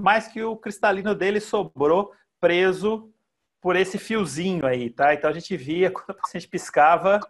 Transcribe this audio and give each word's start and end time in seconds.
mas 0.00 0.26
que 0.26 0.42
o 0.42 0.56
cristalino 0.56 1.14
dele 1.14 1.40
sobrou 1.40 2.12
preso 2.40 3.12
por 3.60 3.76
esse 3.76 3.98
fiozinho 3.98 4.64
aí, 4.64 4.88
tá? 4.88 5.12
Então 5.12 5.28
a 5.28 5.32
gente 5.32 5.54
via 5.58 5.90
quando 5.92 6.10
o 6.10 6.14
paciente 6.14 6.48
piscava, 6.48 7.20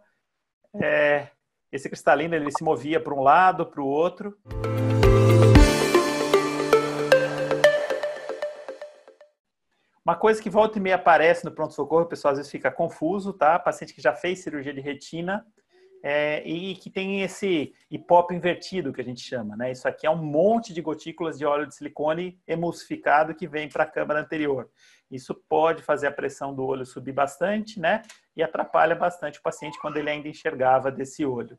é, 0.80 1.28
esse 1.72 1.88
cristalino 1.88 2.36
ele 2.36 2.50
se 2.52 2.62
movia 2.62 3.00
para 3.00 3.12
um 3.12 3.22
lado, 3.22 3.66
para 3.66 3.80
o 3.80 3.86
outro. 3.86 4.38
Uma 10.04 10.14
coisa 10.14 10.40
que 10.40 10.48
volta 10.48 10.78
e 10.78 10.80
meia 10.80 10.94
aparece 10.94 11.44
no 11.44 11.50
pronto-socorro, 11.50 12.04
o 12.04 12.08
pessoal 12.08 12.32
às 12.32 12.38
vezes 12.38 12.52
fica 12.52 12.70
confuso, 12.70 13.32
tá? 13.32 13.58
Paciente 13.58 13.92
que 13.92 14.00
já 14.00 14.14
fez 14.14 14.44
cirurgia 14.44 14.72
de 14.72 14.80
retina 14.80 15.44
é, 16.02 16.42
e 16.46 16.74
que 16.76 16.90
tem 16.90 17.22
esse 17.22 17.74
hipópio 17.90 18.36
invertido 18.36 18.92
que 18.92 19.00
a 19.00 19.04
gente 19.04 19.20
chama, 19.20 19.56
né? 19.56 19.70
Isso 19.70 19.86
aqui 19.86 20.06
é 20.06 20.10
um 20.10 20.22
monte 20.22 20.72
de 20.72 20.80
gotículas 20.80 21.38
de 21.38 21.44
óleo 21.44 21.66
de 21.66 21.74
silicone 21.74 22.38
emulsificado 22.46 23.34
que 23.34 23.46
vem 23.46 23.68
para 23.68 23.84
a 23.84 23.90
câmara 23.90 24.20
anterior. 24.20 24.70
Isso 25.10 25.34
pode 25.34 25.82
fazer 25.82 26.06
a 26.06 26.12
pressão 26.12 26.54
do 26.54 26.64
olho 26.64 26.86
subir 26.86 27.12
bastante, 27.12 27.78
né? 27.80 28.02
E 28.36 28.42
atrapalha 28.42 28.94
bastante 28.94 29.38
o 29.38 29.42
paciente 29.42 29.78
quando 29.80 29.96
ele 29.96 30.08
ainda 30.08 30.28
enxergava 30.28 30.90
desse 30.90 31.24
olho. 31.24 31.58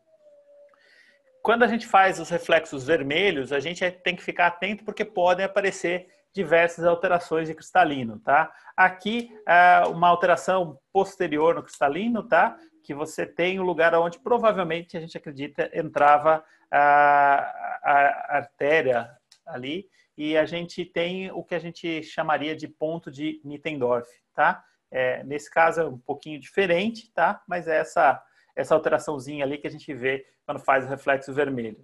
Quando 1.43 1.63
a 1.63 1.67
gente 1.67 1.87
faz 1.87 2.19
os 2.19 2.29
reflexos 2.29 2.85
vermelhos, 2.85 3.51
a 3.51 3.59
gente 3.59 3.89
tem 3.89 4.15
que 4.15 4.23
ficar 4.23 4.47
atento 4.47 4.83
porque 4.85 5.03
podem 5.03 5.45
aparecer 5.45 6.07
diversas 6.33 6.85
alterações 6.85 7.47
de 7.47 7.53
cristalino, 7.53 8.19
tá? 8.19 8.51
Aqui, 8.77 9.29
é, 9.47 9.83
uma 9.87 10.07
alteração 10.07 10.79
posterior 10.93 11.55
no 11.55 11.63
cristalino, 11.63 12.23
tá? 12.23 12.57
Que 12.83 12.93
você 12.93 13.25
tem 13.25 13.59
o 13.59 13.63
um 13.63 13.65
lugar 13.65 13.93
onde 13.95 14.19
provavelmente 14.19 14.97
a 14.97 14.99
gente 14.99 15.17
acredita 15.17 15.69
entrava 15.73 16.43
a, 16.69 17.79
a 17.83 18.37
artéria 18.37 19.09
ali 19.45 19.87
e 20.17 20.37
a 20.37 20.45
gente 20.45 20.85
tem 20.85 21.31
o 21.31 21.43
que 21.43 21.55
a 21.55 21.59
gente 21.59 22.03
chamaria 22.03 22.55
de 22.55 22.67
ponto 22.67 23.09
de 23.11 23.41
Mittendorf, 23.43 24.09
tá? 24.33 24.63
É, 24.89 25.23
nesse 25.23 25.49
caso 25.49 25.81
é 25.81 25.85
um 25.85 25.97
pouquinho 25.97 26.39
diferente, 26.39 27.11
tá? 27.13 27.41
Mas 27.47 27.67
é 27.67 27.77
essa 27.77 28.21
essa 28.53 28.75
alteraçãozinha 28.75 29.45
ali 29.45 29.57
que 29.57 29.67
a 29.67 29.71
gente 29.71 29.93
vê 29.93 30.25
quando 30.45 30.59
faz 30.59 30.83
o 30.83 30.89
reflexo 30.89 31.33
vermelho. 31.33 31.79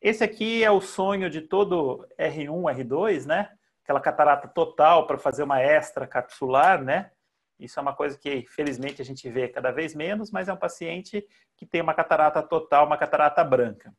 Esse 0.00 0.22
aqui 0.22 0.62
é 0.62 0.70
o 0.70 0.80
sonho 0.80 1.28
de 1.28 1.40
todo 1.40 2.06
R1, 2.16 2.76
R2, 2.76 3.26
né? 3.26 3.50
aquela 3.84 4.00
catarata 4.00 4.48
total 4.48 5.06
para 5.06 5.18
fazer 5.18 5.42
uma 5.42 5.60
extra 5.60 6.06
capsular, 6.06 6.82
né? 6.82 7.10
Isso 7.58 7.78
é 7.78 7.82
uma 7.82 7.94
coisa 7.94 8.18
que, 8.18 8.44
felizmente, 8.48 9.00
a 9.00 9.04
gente 9.04 9.28
vê 9.30 9.48
cada 9.48 9.70
vez 9.70 9.94
menos, 9.94 10.30
mas 10.30 10.48
é 10.48 10.52
um 10.52 10.56
paciente 10.56 11.26
que 11.56 11.64
tem 11.64 11.80
uma 11.80 11.94
catarata 11.94 12.42
total, 12.42 12.86
uma 12.86 12.96
catarata 12.96 13.42
branca. 13.44 13.94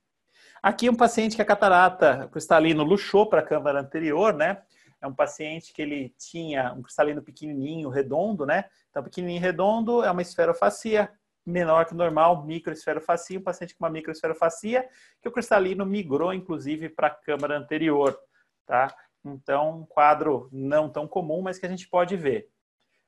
Aqui 0.61 0.89
um 0.89 0.95
paciente 0.95 1.35
que 1.35 1.41
a 1.41 1.45
catarata 1.45 2.27
cristalino 2.31 2.83
luxou 2.83 3.29
para 3.29 3.39
a 3.39 3.45
câmara 3.45 3.79
anterior, 3.79 4.33
né? 4.33 4.61
É 5.01 5.07
um 5.07 5.13
paciente 5.13 5.71
que 5.71 5.81
ele 5.81 6.15
tinha 6.17 6.73
um 6.73 6.81
cristalino 6.81 7.21
pequenininho, 7.21 7.89
redondo, 7.89 8.45
né? 8.45 8.65
Então, 8.89 9.03
pequenininho 9.03 9.41
redondo 9.41 10.03
é 10.03 10.09
uma 10.09 10.21
esferofacia 10.21 11.11
menor 11.45 11.85
que 11.85 11.93
o 11.93 11.97
normal, 11.97 12.43
microesferofacia, 12.43 13.37
um 13.39 13.43
paciente 13.43 13.75
com 13.75 13.85
uma 13.85 13.91
microesferofacia, 13.91 14.89
que 15.21 15.29
o 15.29 15.31
cristalino 15.31 15.85
migrou, 15.85 16.33
inclusive, 16.33 16.89
para 16.89 17.07
a 17.07 17.11
câmara 17.11 17.57
anterior, 17.57 18.17
tá? 18.65 18.93
Então, 19.23 19.81
um 19.81 19.85
quadro 19.85 20.49
não 20.51 20.89
tão 20.89 21.07
comum, 21.07 21.41
mas 21.41 21.59
que 21.59 21.65
a 21.65 21.69
gente 21.69 21.87
pode 21.87 22.17
ver. 22.17 22.49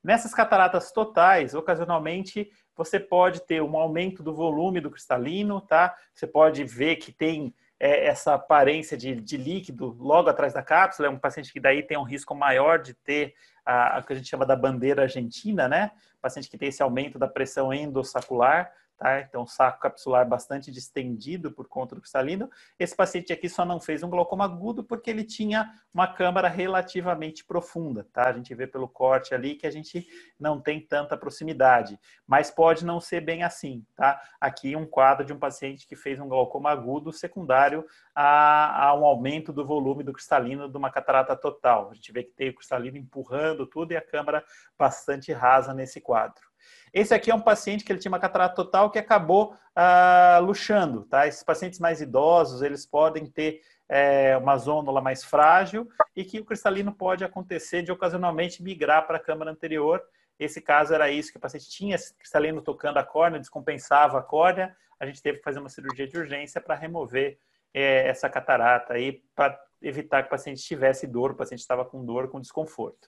Nessas 0.03 0.34
cataratas 0.34 0.92
totais, 0.92 1.53
ocasionalmente 1.53 2.50
você 2.76 3.00
pode 3.00 3.42
ter 3.42 3.62
um 3.62 3.76
aumento 3.76 4.22
do 4.22 4.34
volume 4.34 4.80
do 4.80 4.92
cristalino, 4.92 5.59
tá? 5.59 5.95
Você 6.14 6.28
pode 6.28 6.64
ver 6.64 6.98
que 6.98 7.12
tem 7.12 7.53
é, 7.80 8.06
essa 8.06 8.36
aparência 8.36 8.95
de, 8.95 9.16
de, 9.16 9.38
líquido 9.38 9.95
logo 10.00 10.30
atrás 10.30 10.53
da 10.53 10.62
cápsula. 10.62 11.08
É 11.08 11.12
um 11.12 11.18
paciente 11.18 11.52
que 11.52 11.59
daí 11.59 11.81
tem 11.84 11.98
um 11.98 12.03
risco 12.03 12.36
maior 12.36 12.80
de 12.80 12.94
ter 12.94 13.34
a, 13.66 13.98
a 13.98 14.03
que 14.03 14.14
a 14.14 14.16
gente 14.16 14.30
chama 14.30 14.45
da 14.45 14.56
bandeira 14.56 15.03
argentina, 15.03 15.68
né? 15.68 15.92
Paciente 16.22 16.50
que 16.50 16.58
tem 16.58 16.70
esse 16.70 16.84
aumento 16.84 17.18
da 17.18 17.28
pressão 17.28 17.73
endossacular, 17.73 18.72
Tá? 18.98 19.22
Então, 19.22 19.45
saco 19.45 19.80
capsular 19.80 20.28
bastante 20.28 20.72
distendido 20.72 21.52
por 21.52 21.68
conta 21.68 21.94
do 21.94 22.02
cristalino. 22.02 22.50
Esse 22.80 22.96
paciente 22.96 23.31
aqui 23.31 23.47
só 23.47 23.63
não 23.63 23.80
fez 23.80 24.02
um 24.02 24.09
glaucoma 24.09 24.46
agudo 24.46 24.84
porque 24.84 25.12
ele 25.12 25.24
tinha 25.24 25.72
uma 25.94 26.08
câmara 26.08 26.47
relativamente 26.47 27.46
profunda, 27.46 28.08
tá? 28.12 28.28
A 28.28 28.34
gente 28.34 28.56
vê 28.56 28.66
pelo 28.66 28.88
corte 28.88 29.35
ali 29.35 29.53
que 29.53 29.68
a 29.68 29.72
gente 29.72 30.08
não 30.40 30.59
tem 30.59 30.81
tanta 30.81 31.16
proximidade, 31.16 32.00
mas 32.25 32.50
pode 32.50 32.84
não 32.84 33.00
ser 33.00 33.22
bem 33.22 33.44
assim, 33.44 33.85
tá? 33.96 34.19
Aqui 34.41 34.75
um 34.75 34.88
quadro 34.88 35.24
de 35.24 35.31
um 35.31 35.38
paciente 35.38 35.85
que 35.85 35.96
fez 35.96 36.19
um 36.19 36.28
glaucoma 36.28 36.72
agudo 36.72 37.14
secundário 37.14 37.85
a, 38.16 38.88
a 38.88 38.96
um 38.96 39.06
aumento 39.06 39.53
do 39.53 39.64
volume 39.64 40.03
do 40.03 40.12
cristalino 40.14 40.68
de 40.68 40.75
uma 40.75 40.90
catarata 40.90 41.35
total. 41.35 41.91
A 41.91 41.94
gente 41.94 42.12
vê 42.12 42.24
que 42.24 42.31
tem 42.31 42.50
o 42.50 42.56
cristalino 42.56 42.97
empurrando 42.97 43.68
tudo 43.68 43.91
e 43.91 43.96
a 43.97 44.02
câmara 44.02 44.44
bastante 44.75 45.31
rasa 45.31 45.72
nesse 45.72 46.02
quadro. 46.02 46.47
Esse 46.94 47.13
aqui 47.13 47.29
é 47.29 47.35
um 47.35 47.41
paciente 47.41 47.84
que 47.84 47.91
ele 47.91 48.00
tinha 48.00 48.12
uma 48.12 48.19
catarata 48.19 48.56
total 48.56 48.90
que 48.90 49.00
acabou 49.00 49.56
ah, 49.75 50.40
luxando, 50.41 51.03
tá? 51.03 51.28
Esses 51.28 51.44
pacientes 51.44 51.79
mais 51.79 52.01
idosos, 52.01 52.62
eles 52.62 52.85
podem 52.85 53.25
ter 53.25 53.62
é, 53.90 54.35
uma 54.38 54.57
zônula 54.57 55.01
mais 55.01 55.23
frágil 55.23 55.88
e 56.16 56.23
que 56.23 56.40
o 56.40 56.46
cristalino 56.46 56.94
pode 56.94 57.23
acontecer 57.23 57.81
de 57.81 57.91
ocasionalmente 57.91 58.62
migrar 58.62 59.06
para 59.06 59.17
a 59.17 59.23
câmara 59.23 59.51
anterior. 59.51 60.01
Esse 60.40 60.62
caso 60.62 60.94
era 60.94 61.09
isso, 61.09 61.31
que 61.31 61.38
o 61.38 61.41
paciente 61.41 61.69
tinha 61.69 61.97
cristalino 62.17 62.62
tocando 62.62 62.97
a 62.97 63.03
córnea, 63.03 63.40
descompensava 63.40 64.19
a 64.19 64.22
córnea, 64.22 64.75
a 65.00 65.06
gente 65.06 65.22
teve 65.22 65.38
que 65.38 65.44
fazer 65.44 65.59
uma 65.59 65.69
cirurgia 65.69 66.07
de 66.07 66.17
urgência 66.17 66.59
para 66.59 66.75
remover 66.75 67.38
é, 67.73 68.07
essa 68.07 68.29
catarata 68.29 68.94
aí, 68.94 69.23
para 69.35 69.59
evitar 69.81 70.23
que 70.23 70.28
o 70.28 70.31
paciente 70.31 70.62
tivesse 70.62 71.06
dor, 71.06 71.31
o 71.31 71.35
paciente 71.35 71.59
estava 71.59 71.85
com 71.85 72.03
dor, 72.03 72.29
com 72.29 72.41
desconforto. 72.41 73.07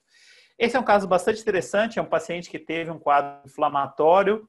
Esse 0.60 0.76
é 0.76 0.80
um 0.80 0.84
caso 0.84 1.08
bastante 1.08 1.42
interessante, 1.42 1.98
é 1.98 2.02
um 2.02 2.06
paciente 2.06 2.50
que 2.50 2.60
teve 2.60 2.92
um 2.92 3.00
quadro 3.00 3.40
inflamatório 3.46 4.48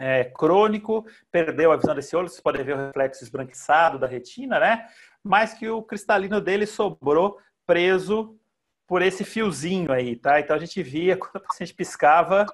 é, 0.00 0.24
crônico, 0.24 1.06
perdeu 1.30 1.70
a 1.70 1.76
visão 1.76 1.94
desse 1.94 2.16
olho, 2.16 2.28
vocês 2.28 2.40
podem 2.40 2.64
ver 2.64 2.74
o 2.74 2.86
reflexo 2.86 3.22
esbranquiçado 3.22 3.96
da 3.96 4.08
retina, 4.08 4.58
né? 4.58 4.88
Mas 5.22 5.54
que 5.54 5.68
o 5.68 5.82
cristalino 5.82 6.40
dele 6.40 6.66
sobrou 6.66 7.38
preso 7.64 8.36
por 8.88 9.02
esse 9.02 9.22
fiozinho 9.22 9.92
aí, 9.92 10.16
tá? 10.16 10.40
Então 10.40 10.56
a 10.56 10.58
gente 10.58 10.82
via 10.82 11.16
quando 11.16 11.36
o 11.36 11.46
paciente 11.46 11.74
piscava, 11.74 12.44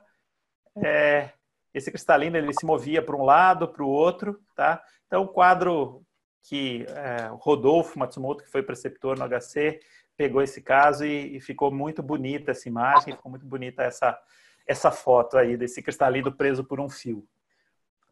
é, 0.85 1.31
esse 1.73 1.91
cristalino 1.91 2.37
ele 2.37 2.53
se 2.53 2.67
movia 2.67 3.01
para 3.01 3.17
um 3.17 3.25
lado, 3.25 3.69
para 3.69 3.83
o 3.83 3.89
outro, 3.89 4.39
tá? 4.55 4.83
Então 5.07 5.23
o 5.23 5.29
quadro 5.29 6.06
que 6.49 6.87
é, 6.89 7.29
Rodolfo 7.33 7.99
Matsumoto, 7.99 8.45
que 8.45 8.51
foi 8.51 8.63
preceptor 8.63 9.19
no 9.19 9.29
HC, 9.29 9.81
pegou 10.17 10.41
esse 10.41 10.63
caso 10.63 11.05
e, 11.05 11.37
e, 11.37 11.41
ficou 11.41 11.73
muito 11.73 12.03
bonita 12.03 12.53
essa 12.53 12.69
imagem, 12.69 13.15
ficou 13.15 13.31
muito 13.31 13.45
bonita 13.45 13.83
essa, 13.83 14.17
essa 14.67 14.91
foto 14.93 15.37
aí 15.37 15.57
desse 15.57 15.83
cristalino 15.83 16.33
preso 16.33 16.65
por 16.65 16.81
um 16.81 16.89
fio. 16.89 17.27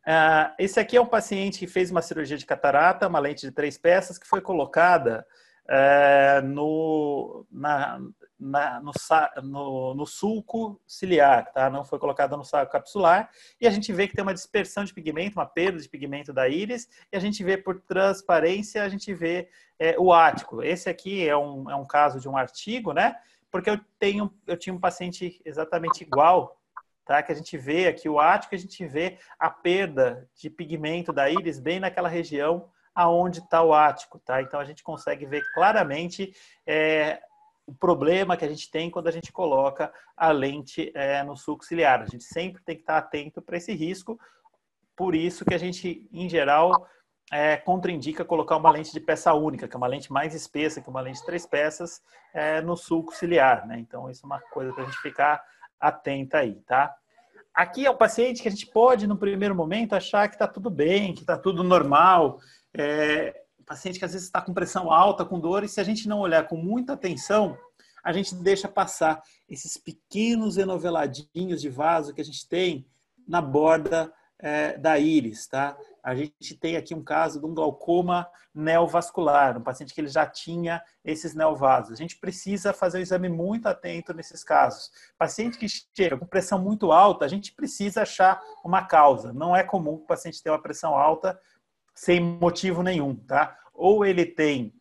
Uh, 0.07 0.53
esse 0.59 0.79
aqui 0.81 0.97
é 0.97 1.01
um 1.01 1.07
paciente 1.07 1.61
que 1.61 1.67
fez 1.67 1.91
uma 1.91 2.03
cirurgia 2.03 2.37
de 2.37 2.45
catarata, 2.45 3.07
uma 3.07 3.21
lente 3.21 3.47
de 3.47 3.53
três 3.53 3.79
peças 3.79 4.19
que 4.19 4.27
foi 4.27 4.41
colocada 4.41 5.25
uh, 5.65 6.47
no, 6.47 7.47
na, 7.51 8.01
na, 8.45 8.81
no, 8.81 8.93
no, 9.43 9.95
no, 9.95 10.07
sulco 10.07 10.79
ciliar, 10.87 11.51
tá? 11.51 11.71
não 11.71 11.83
foi 11.83 11.99
colocada 11.99 12.37
no 12.37 12.45
saco 12.45 12.71
capsular, 12.71 13.31
e 13.59 13.67
a 13.67 13.71
gente 13.71 13.91
vê 13.91 14.07
que 14.07 14.15
tem 14.15 14.23
uma 14.23 14.35
dispersão 14.35 14.85
de 14.85 14.93
pigmento, 14.93 15.39
uma 15.39 15.47
perda 15.47 15.79
de 15.81 15.89
pigmento 15.89 16.33
da 16.33 16.47
íris, 16.47 16.87
e 17.11 17.17
a 17.17 17.21
gente 17.21 17.43
vê 17.43 17.57
por 17.57 17.81
transparência, 17.81 18.83
a 18.83 18.89
gente 18.89 19.15
vê 19.15 19.49
é, 19.79 19.99
o 19.99 20.13
ático. 20.13 20.63
Esse 20.63 20.91
aqui 20.91 21.27
é 21.27 21.37
um, 21.37 21.71
é 21.71 21.75
um 21.75 21.87
caso 21.87 22.21
de 22.21 22.29
um 22.29 22.37
artigo, 22.37 22.93
né? 22.93 23.17
Porque 23.51 23.71
eu 23.71 23.81
tenho, 23.99 24.33
eu 24.47 24.59
tinha 24.59 24.75
um 24.75 24.81
paciente 24.81 25.41
exatamente 25.45 26.03
igual, 26.03 26.61
tá? 27.07 27.23
Que 27.23 27.33
a 27.33 27.35
gente 27.35 27.57
vê 27.57 27.87
aqui 27.87 28.09
o 28.11 28.21
ático, 28.21 28.55
a 28.55 28.59
gente 28.59 28.87
vê 28.87 29.19
a 29.39 29.49
perda 29.49 30.29
de 30.35 30.51
pigmento 30.51 31.15
da 31.15 31.31
íris 31.31 31.59
bem 31.59 31.81
naquela 31.81 32.09
região 32.09 32.69
aonde 32.95 33.41
está 33.41 33.63
o 33.63 33.75
ático, 33.75 34.19
tá? 34.19 34.43
Então 34.43 34.61
a 34.61 34.65
gente 34.65 34.83
consegue 34.83 35.25
ver 35.27 35.43
claramente 35.53 36.35
é, 36.67 37.21
o 37.67 37.75
problema 37.75 38.37
que 38.37 38.45
a 38.45 38.49
gente 38.49 38.71
tem 38.71 38.91
quando 38.91 39.09
a 39.09 39.11
gente 39.11 39.33
coloca 39.33 39.93
a 40.17 40.31
lente 40.31 40.93
é, 40.95 41.23
no 41.23 41.37
sulco 41.37 41.65
ciliar. 41.65 42.03
A 42.03 42.07
gente 42.07 42.25
sempre 42.25 42.63
tem 42.63 42.77
que 42.77 42.83
estar 42.83 42.99
atento 42.99 43.41
para 43.41 43.57
esse 43.57 43.73
risco, 43.73 44.19
por 44.97 45.15
isso 45.15 45.45
que 45.45 45.55
a 45.55 45.59
gente, 45.59 46.09
em 46.13 46.29
geral, 46.29 46.87
é, 47.33 47.57
contraindica 47.57 48.25
colocar 48.25 48.57
uma 48.57 48.71
lente 48.71 48.93
de 48.93 49.01
peça 49.01 49.33
única, 49.33 49.67
que 49.67 49.75
é 49.75 49.79
uma 49.79 49.87
lente 49.87 50.13
mais 50.13 50.35
espessa 50.35 50.81
que 50.81 50.89
uma 50.89 51.01
lente 51.01 51.21
de 51.21 51.27
três 51.27 51.47
peças, 51.47 52.03
é, 52.33 52.61
no 52.61 52.77
sulco 52.77 53.15
ciliar. 53.15 53.67
Né? 53.67 53.79
Então, 53.79 54.11
isso 54.11 54.25
é 54.25 54.27
uma 54.27 54.41
coisa 54.41 54.73
para 54.73 54.85
a 54.85 54.87
gente 54.87 54.99
ficar 54.99 55.43
atenta 55.81 56.39
aí, 56.39 56.55
tá? 56.67 56.95
Aqui 57.53 57.87
é 57.87 57.91
o 57.91 57.97
paciente 57.97 58.43
que 58.43 58.49
a 58.49 58.51
gente 58.51 58.67
pode, 58.67 59.07
no 59.07 59.17
primeiro 59.17 59.55
momento, 59.55 59.95
achar 59.95 60.29
que 60.29 60.35
está 60.35 60.47
tudo 60.47 60.69
bem, 60.69 61.15
que 61.15 61.21
está 61.21 61.39
tudo 61.39 61.63
normal. 61.63 62.41
É, 62.77 63.44
paciente 63.65 63.99
que 63.99 64.05
às 64.05 64.13
vezes 64.13 64.27
está 64.27 64.41
com 64.41 64.55
pressão 64.55 64.91
alta, 64.91 65.25
com 65.25 65.41
dor, 65.41 65.65
e 65.65 65.69
se 65.69 65.81
a 65.81 65.85
gente 65.85 66.09
não 66.09 66.21
olhar 66.21 66.47
com 66.47 66.57
muita 66.57 66.93
atenção, 66.93 67.57
a 68.03 68.13
gente 68.13 68.35
deixa 68.35 68.69
passar 68.69 69.23
esses 69.49 69.77
pequenos 69.77 70.59
enoveladinhos 70.59 71.61
de 71.61 71.69
vaso 71.69 72.13
que 72.13 72.21
a 72.21 72.25
gente 72.25 72.47
tem 72.49 72.87
na 73.27 73.41
borda 73.41 74.13
é, 74.39 74.77
da 74.77 74.99
íris, 74.99 75.47
tá? 75.47 75.77
a 76.05 76.15
gente 76.15 76.55
tem 76.55 76.77
aqui 76.77 76.95
um 76.95 77.03
caso 77.03 77.41
de 77.41 77.47
um 77.47 77.55
glaucoma 77.55 78.29
neovascular, 78.55 79.57
um 79.57 79.63
paciente 79.63 79.95
que 79.95 80.01
ele 80.03 80.09
já 80.09 80.27
tinha 80.27 80.83
esses 81.03 81.35
neovasos. 81.35 81.93
A 81.93 81.97
gente 81.97 82.19
precisa 82.19 82.75
fazer 82.75 82.99
um 82.99 83.01
exame 83.01 83.31
muito 83.31 83.67
atento 83.67 84.13
nesses 84.13 84.45
casos. 84.45 84.91
Paciente 85.17 85.57
que 85.57 85.67
chega 85.67 86.19
com 86.19 86.27
pressão 86.27 86.59
muito 86.59 86.93
alta, 86.93 87.25
a 87.25 87.29
gente 87.29 87.55
precisa 87.55 88.03
achar 88.03 88.39
uma 88.63 88.85
causa. 88.85 89.33
Não 89.33 89.57
é 89.57 89.65
comum 89.65 89.95
o 89.95 90.07
paciente 90.07 90.43
ter 90.43 90.51
uma 90.51 90.61
pressão 90.61 90.95
alta 90.95 91.41
sem 91.95 92.21
motivo 92.21 92.83
nenhum, 92.83 93.15
tá? 93.15 93.57
Ou 93.73 94.05
ele 94.05 94.25
tem 94.27 94.75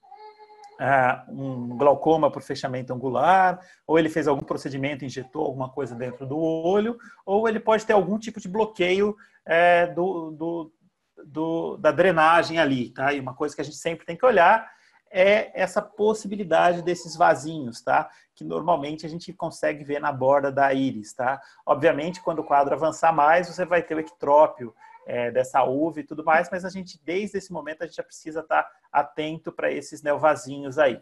uh, 0.80 1.32
um 1.32 1.78
glaucoma 1.78 2.32
por 2.32 2.42
fechamento 2.42 2.94
angular, 2.94 3.60
ou 3.86 4.00
ele 4.00 4.10
fez 4.10 4.28
algum 4.28 4.44
procedimento, 4.44 5.06
injetou 5.06 5.46
alguma 5.46 5.70
coisa 5.70 5.96
dentro 5.96 6.26
do 6.26 6.38
olho, 6.38 6.98
ou 7.26 7.48
ele 7.48 7.60
pode 7.60 7.86
ter 7.86 7.94
algum 7.94 8.18
tipo 8.18 8.40
de 8.40 8.48
bloqueio 8.48 9.16
é, 9.46 9.88
do, 9.88 10.32
do, 10.32 10.74
do, 11.26 11.78
da 11.78 11.92
drenagem 11.92 12.60
ali, 12.60 12.90
tá? 12.90 13.14
E 13.14 13.20
uma 13.20 13.34
coisa 13.34 13.56
que 13.56 13.62
a 13.62 13.66
gente 13.66 13.78
sempre 13.78 14.06
tem 14.06 14.18
que 14.18 14.26
olhar 14.26 14.72
é 15.12 15.52
essa 15.54 15.80
possibilidade 15.80 16.82
desses 16.82 17.16
vasinhos, 17.16 17.82
tá? 17.82 18.10
Que 18.34 18.44
normalmente 18.44 19.06
a 19.06 19.10
gente 19.10 19.32
consegue 19.32 19.84
ver 19.84 20.00
na 20.00 20.12
borda 20.12 20.52
da 20.52 20.74
íris, 20.74 21.14
tá? 21.14 21.40
Obviamente, 21.66 22.22
quando 22.22 22.40
o 22.40 22.44
quadro 22.44 22.74
avançar 22.74 23.14
mais, 23.14 23.48
você 23.48 23.64
vai 23.64 23.84
ter 23.84 23.96
o 23.96 24.00
ectrópio 24.00 24.74
é, 25.06 25.32
dessa 25.32 25.64
uva 25.64 26.00
e 26.00 26.04
tudo 26.04 26.24
mais, 26.24 26.50
mas 26.52 26.64
a 26.66 26.70
gente, 26.70 27.00
desde 27.04 27.38
esse 27.38 27.52
momento, 27.52 27.84
a 27.84 27.86
gente 27.86 27.96
já 27.96 28.04
precisa 28.04 28.40
estar 28.40 28.70
atento 28.92 29.52
para 29.52 29.72
esses 29.72 30.02
neovasinhos 30.02 30.78
aí. 30.78 31.02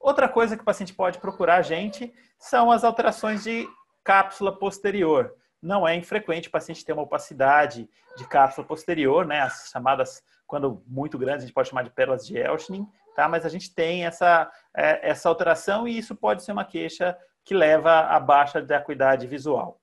Outra 0.00 0.28
coisa 0.28 0.56
que 0.56 0.62
o 0.62 0.66
paciente 0.66 0.94
pode 0.94 1.18
procurar 1.18 1.56
a 1.56 1.62
gente 1.62 2.12
são 2.38 2.70
as 2.70 2.82
alterações 2.82 3.44
de 3.44 3.68
cápsula 4.02 4.58
posterior 4.58 5.34
não 5.62 5.86
é 5.86 5.94
infrequente 5.94 6.48
o 6.48 6.50
paciente 6.50 6.84
ter 6.84 6.92
uma 6.92 7.02
opacidade 7.02 7.88
de 8.16 8.26
cápsula 8.26 8.66
posterior, 8.66 9.24
né? 9.24 9.40
As 9.40 9.70
chamadas, 9.70 10.22
quando 10.46 10.82
muito 10.86 11.16
grandes, 11.16 11.44
a 11.44 11.46
gente 11.46 11.54
pode 11.54 11.68
chamar 11.68 11.84
de 11.84 11.90
pérolas 11.90 12.26
de 12.26 12.36
Elschning, 12.36 12.86
tá? 13.14 13.28
Mas 13.28 13.46
a 13.46 13.48
gente 13.48 13.72
tem 13.72 14.04
essa, 14.04 14.50
é, 14.76 15.08
essa 15.08 15.28
alteração 15.28 15.86
e 15.86 15.96
isso 15.96 16.16
pode 16.16 16.42
ser 16.42 16.50
uma 16.50 16.64
queixa 16.64 17.16
que 17.44 17.54
leva 17.54 18.00
à 18.00 18.18
baixa 18.18 18.60
da 18.60 18.78
acuidade 18.78 19.26
visual. 19.28 19.80